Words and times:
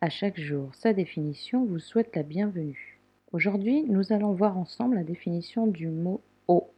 À 0.00 0.10
chaque 0.10 0.38
jour, 0.38 0.72
sa 0.76 0.92
définition 0.92 1.64
vous 1.64 1.80
souhaite 1.80 2.14
la 2.14 2.22
bienvenue. 2.22 3.00
Aujourd'hui, 3.32 3.82
nous 3.82 4.12
allons 4.12 4.32
voir 4.32 4.56
ensemble 4.56 4.94
la 4.94 5.02
définition 5.02 5.66
du 5.66 5.88
mot 5.88 6.20
eau. 6.46 6.70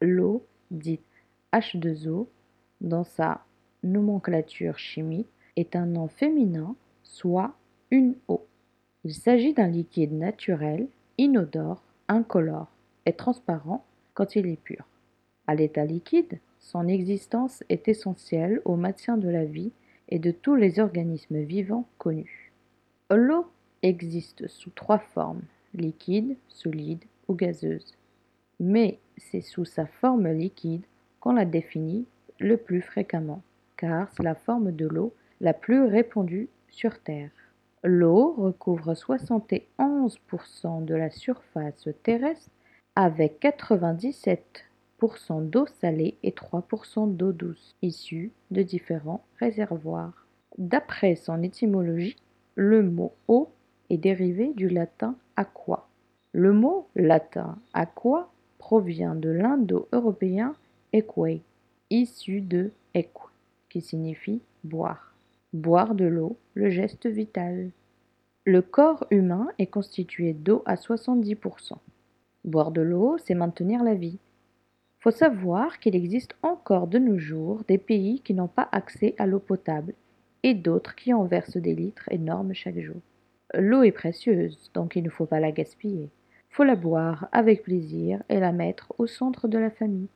L'eau, 0.00 0.46
dite 0.70 1.02
H2O, 1.52 2.28
dans 2.80 3.02
sa 3.02 3.44
nomenclature 3.82 4.78
chimique, 4.78 5.26
est 5.56 5.74
un 5.74 5.86
nom 5.86 6.06
féminin, 6.06 6.76
soit 7.02 7.52
une 7.90 8.14
eau. 8.28 8.46
Il 9.02 9.12
s'agit 9.12 9.52
d'un 9.52 9.66
liquide 9.66 10.12
naturel, 10.12 10.86
inodore, 11.18 11.82
incolore 12.06 12.70
et 13.06 13.12
transparent 13.14 13.84
quand 14.14 14.36
il 14.36 14.46
est 14.46 14.62
pur. 14.62 14.86
À 15.48 15.56
l'état 15.56 15.84
liquide, 15.84 16.38
son 16.60 16.86
existence 16.86 17.64
est 17.70 17.88
essentielle 17.88 18.62
au 18.64 18.76
maintien 18.76 19.16
de 19.16 19.28
la 19.28 19.44
vie 19.44 19.72
et 20.08 20.18
de 20.18 20.30
tous 20.30 20.54
les 20.54 20.78
organismes 20.78 21.40
vivants 21.40 21.88
connus. 21.98 22.52
L'eau 23.10 23.46
existe 23.82 24.46
sous 24.48 24.70
trois 24.70 24.98
formes, 24.98 25.42
liquide, 25.74 26.36
solide 26.48 27.04
ou 27.28 27.34
gazeuse. 27.34 27.94
Mais 28.60 28.98
c'est 29.16 29.40
sous 29.40 29.64
sa 29.64 29.86
forme 29.86 30.28
liquide 30.28 30.84
qu'on 31.20 31.32
la 31.32 31.44
définit 31.44 32.06
le 32.38 32.56
plus 32.56 32.82
fréquemment, 32.82 33.42
car 33.76 34.08
c'est 34.12 34.22
la 34.22 34.34
forme 34.34 34.72
de 34.72 34.86
l'eau 34.86 35.12
la 35.40 35.52
plus 35.52 35.84
répandue 35.84 36.48
sur 36.68 36.98
Terre. 37.00 37.30
L'eau 37.82 38.32
recouvre 38.32 38.94
71% 38.94 40.84
de 40.84 40.94
la 40.94 41.10
surface 41.10 41.88
terrestre 42.02 42.50
avec 42.94 43.40
97% 43.40 44.40
d'eau 45.40 45.66
salée 45.80 46.16
et 46.22 46.30
3% 46.30 47.14
d'eau 47.14 47.32
douce, 47.32 47.76
issue 47.82 48.32
de 48.50 48.62
différents 48.62 49.24
réservoirs. 49.38 50.26
D'après 50.58 51.16
son 51.16 51.42
étymologie, 51.42 52.16
le 52.54 52.82
mot 52.82 53.12
eau 53.28 53.50
est 53.90 53.98
dérivé 53.98 54.52
du 54.54 54.68
latin 54.68 55.16
aqua. 55.36 55.88
Le 56.32 56.52
mot 56.52 56.88
latin 56.96 57.58
aqua 57.74 58.30
provient 58.58 59.14
de 59.14 59.28
l'indo-européen 59.28 60.54
eque, 60.92 61.42
issu 61.90 62.40
de 62.40 62.72
eque, 62.94 63.30
qui 63.68 63.80
signifie 63.80 64.40
boire. 64.64 65.14
Boire 65.52 65.94
de 65.94 66.06
l'eau, 66.06 66.36
le 66.54 66.70
geste 66.70 67.06
vital. 67.06 67.70
Le 68.44 68.62
corps 68.62 69.06
humain 69.10 69.48
est 69.58 69.66
constitué 69.66 70.32
d'eau 70.32 70.62
à 70.66 70.76
70%. 70.76 71.74
Boire 72.44 72.70
de 72.70 72.80
l'eau, 72.80 73.16
c'est 73.18 73.34
maintenir 73.34 73.82
la 73.82 73.94
vie. 73.94 74.18
Faut 75.06 75.12
savoir 75.12 75.78
qu'il 75.78 75.94
existe 75.94 76.34
encore 76.42 76.88
de 76.88 76.98
nos 76.98 77.16
jours 77.16 77.62
des 77.68 77.78
pays 77.78 78.18
qui 78.22 78.34
n'ont 78.34 78.48
pas 78.48 78.68
accès 78.72 79.14
à 79.18 79.26
l'eau 79.26 79.38
potable 79.38 79.94
et 80.42 80.52
d'autres 80.52 80.96
qui 80.96 81.14
en 81.14 81.22
versent 81.22 81.58
des 81.58 81.76
litres 81.76 82.08
énormes 82.10 82.54
chaque 82.54 82.80
jour. 82.80 83.00
L'eau 83.54 83.84
est 83.84 83.92
précieuse, 83.92 84.68
donc 84.74 84.96
il 84.96 85.04
ne 85.04 85.08
faut 85.08 85.26
pas 85.26 85.38
la 85.38 85.52
gaspiller. 85.52 86.10
Faut 86.50 86.64
la 86.64 86.74
boire 86.74 87.28
avec 87.30 87.62
plaisir 87.62 88.20
et 88.28 88.40
la 88.40 88.50
mettre 88.50 88.92
au 88.98 89.06
centre 89.06 89.46
de 89.46 89.58
la 89.58 89.70
famille. 89.70 90.08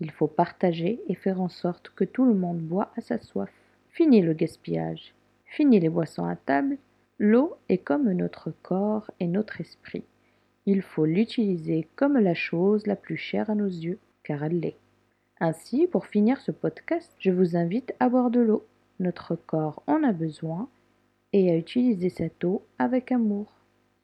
Il 0.00 0.10
faut 0.10 0.26
partager 0.26 1.00
et 1.06 1.14
faire 1.14 1.40
en 1.40 1.48
sorte 1.48 1.90
que 1.90 2.02
tout 2.02 2.24
le 2.24 2.34
monde 2.34 2.58
boit 2.58 2.90
à 2.96 3.02
sa 3.02 3.20
soif. 3.20 3.52
Fini 3.90 4.20
le 4.20 4.32
gaspillage. 4.32 5.14
Fini 5.46 5.78
les 5.78 5.90
boissons 5.90 6.24
à 6.24 6.34
table. 6.34 6.76
L'eau 7.20 7.54
est 7.68 7.78
comme 7.78 8.10
notre 8.10 8.50
corps 8.62 9.12
et 9.20 9.28
notre 9.28 9.60
esprit. 9.60 10.02
Il 10.66 10.82
faut 10.82 11.04
l'utiliser 11.04 11.86
comme 11.94 12.18
la 12.18 12.34
chose 12.34 12.88
la 12.88 12.96
plus 12.96 13.16
chère 13.16 13.48
à 13.48 13.54
nos 13.54 13.68
yeux, 13.68 14.00
car 14.24 14.42
elle 14.42 14.60
l'est. 14.60 14.78
Ainsi, 15.40 15.86
pour 15.86 16.06
finir 16.06 16.40
ce 16.40 16.50
podcast, 16.50 17.14
je 17.18 17.30
vous 17.30 17.56
invite 17.56 17.94
à 18.00 18.08
boire 18.08 18.30
de 18.30 18.40
l'eau. 18.40 18.64
Notre 19.00 19.36
corps 19.36 19.82
en 19.86 20.02
a 20.02 20.12
besoin 20.12 20.68
et 21.32 21.50
à 21.50 21.56
utiliser 21.56 22.08
cette 22.08 22.44
eau 22.44 22.62
avec 22.78 23.12
amour. 23.12 23.52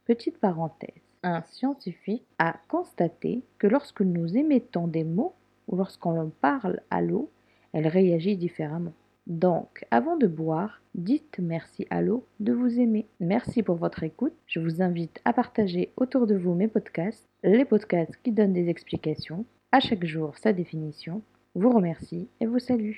Petite 0.05 0.39
parenthèse. 0.39 0.91
Un 1.23 1.43
scientifique 1.43 2.27
a 2.39 2.57
constaté 2.69 3.43
que 3.59 3.67
lorsque 3.67 4.01
nous 4.01 4.37
émettons 4.37 4.89
des 4.89 5.05
mots 5.05 5.35
ou 5.69 5.77
lorsqu'on 5.77 6.31
parle 6.41 6.81
à 6.91 7.01
l'eau, 7.03 7.31
elle 7.73 7.87
réagit 7.87 8.37
différemment. 8.37 8.93
Donc, 9.27 9.85
avant 9.93 10.17
de 10.17 10.27
boire, 10.27 10.83
dites 10.95 11.39
merci 11.39 11.87
à 11.91 12.03
l'eau 12.03 12.27
de 12.41 12.53
vous 12.53 12.81
aimer. 12.81 13.07
Merci 13.21 13.63
pour 13.63 13.77
votre 13.77 14.03
écoute. 14.03 14.35
Je 14.47 14.59
vous 14.59 14.83
invite 14.83 15.21
à 15.25 15.33
partager 15.33 15.93
autour 15.97 16.27
de 16.27 16.35
vous 16.35 16.55
mes 16.55 16.69
podcasts, 16.69 17.29
les 17.45 17.65
podcasts 17.65 18.17
qui 18.25 18.33
donnent 18.33 18.55
des 18.55 18.69
explications. 18.69 19.45
À 19.73 19.79
chaque 19.79 20.05
jour, 20.05 20.37
sa 20.37 20.53
définition. 20.53 21.23
Vous 21.55 21.71
remercie 21.71 22.29
et 22.41 22.47
vous 22.47 22.59
salue. 22.59 22.97